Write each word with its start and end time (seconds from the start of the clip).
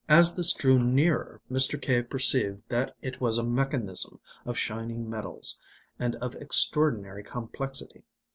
As 0.09 0.35
this 0.35 0.51
drew 0.53 0.79
nearer 0.79 1.39
Mr. 1.51 1.79
Cave 1.79 2.09
perceived 2.09 2.63
that 2.69 2.95
it 3.03 3.21
was 3.21 3.37
a 3.37 3.43
mechanism 3.43 4.19
of 4.47 4.57
shining 4.57 5.07
metals 5.07 5.59
and 5.99 6.15
of 6.15 6.35
extraordinary 6.37 7.21
complexity. 7.23 8.01